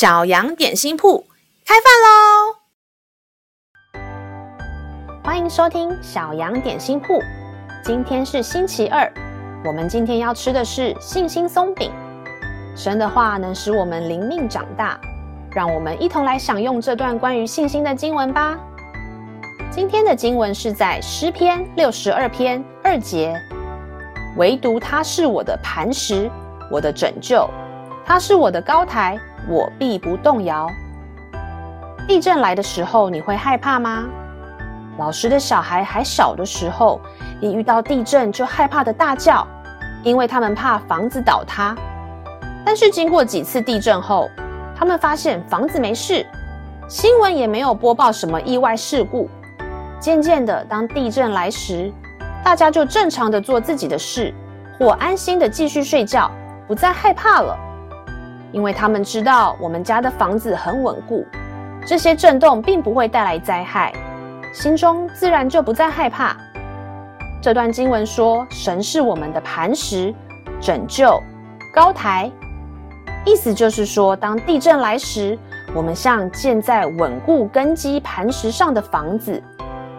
[0.00, 1.26] 小羊点心铺
[1.66, 2.56] 开饭喽！
[5.22, 7.20] 欢迎收听小羊点心铺。
[7.84, 9.12] 今天是星期二，
[9.62, 11.92] 我们今天要吃的是信心松饼。
[12.74, 14.98] 神的话能使我们灵命长大，
[15.52, 18.58] 让我们一同来享用这段关于信心的经文吧。
[19.70, 23.38] 今天的经文是在诗篇六十二篇二节，
[24.38, 26.30] 唯独他是我的磐石，
[26.70, 27.46] 我的拯救，
[28.02, 30.68] 他是我的高台，我必不动摇。
[32.06, 34.04] 地震来的时候，你会害怕吗？
[34.98, 37.00] 老师的小孩还小的时候，
[37.40, 39.46] 一遇到地震就害怕的大叫，
[40.02, 41.74] 因为他们怕房子倒塌。
[42.64, 44.28] 但是经过几次地震后，
[44.76, 46.26] 他们发现房子没事，
[46.88, 49.28] 新闻也没有播报什么意外事故。
[49.98, 51.92] 渐渐的，当地震来时，
[52.42, 54.34] 大家就正常的做自己的事，
[54.78, 56.30] 或安心的继续睡觉，
[56.66, 57.56] 不再害怕了。
[58.52, 61.26] 因为他们知道我们家的房子很稳固，
[61.86, 63.92] 这些震动并不会带来灾害，
[64.52, 66.36] 心中自然就不再害怕。
[67.40, 70.14] 这段经文说，神是我们的磐石、
[70.60, 71.20] 拯救、
[71.72, 72.30] 高台，
[73.24, 75.38] 意思就是说，当地震来时，
[75.74, 79.42] 我们像建在稳固根基磐石上的房子。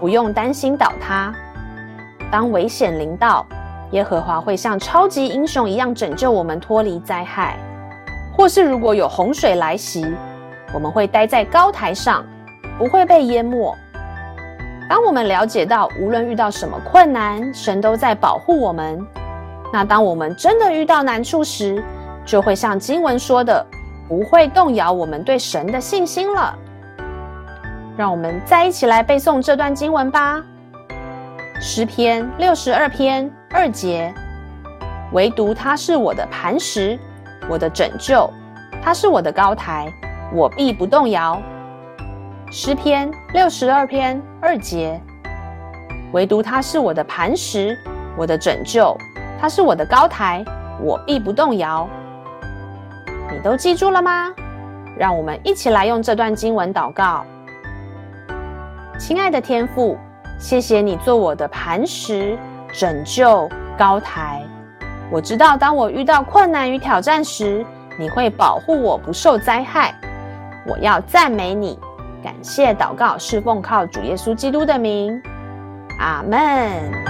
[0.00, 1.30] 不用担心倒塌。
[2.30, 3.46] 当危险临到，
[3.90, 7.54] 耶和华会像超级英雄一样拯救我们脱离灾害；
[8.40, 10.02] 或是如果有洪水来袭，
[10.72, 12.24] 我们会待在高台上，
[12.78, 13.76] 不会被淹没。
[14.88, 18.98] 当我们了解到无论遇到什么困难，神都在保护我们，
[19.70, 21.84] 那当我们真的遇到难处时，
[22.24, 23.62] 就会像经文说的，
[24.08, 26.58] 不会动摇我们对神的信心了。
[27.94, 30.42] 让我们再一起来背诵这段经文吧。
[31.60, 34.14] 诗篇六十二篇二节，
[35.12, 36.98] 唯独他是我的磐石，
[37.50, 38.30] 我的拯救，
[38.80, 39.92] 他是我的高台，
[40.32, 41.42] 我必不动摇。
[42.52, 45.00] 诗篇六十二篇二节，
[46.12, 47.76] 唯独他是我的磐石，
[48.16, 48.96] 我的拯救，
[49.40, 50.44] 他是我的高台，
[50.80, 51.88] 我必不动摇。
[53.32, 54.32] 你都记住了吗？
[54.96, 57.24] 让我们一起来用这段经文祷告。
[58.96, 59.98] 亲爱的天父，
[60.38, 62.38] 谢谢你做我的磐石、
[62.72, 64.40] 拯救、高台。
[65.12, 67.66] 我知道，当我遇到困难与挑战时，
[67.98, 69.92] 你会保护我不受灾害。
[70.66, 71.78] 我要赞美你，
[72.22, 75.20] 感谢祷告，是奉靠主耶稣基督的名。
[75.98, 77.09] 阿门。